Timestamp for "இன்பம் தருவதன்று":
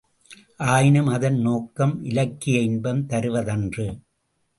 2.59-3.85